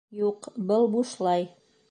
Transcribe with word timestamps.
Юҡ, 0.21 0.47
был 0.71 0.89
бушлай 0.95 1.47